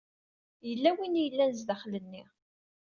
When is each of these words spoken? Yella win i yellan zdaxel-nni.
Yella 0.67 0.91
win 0.97 1.19
i 1.19 1.23
yellan 1.23 1.51
zdaxel-nni. 1.59 2.23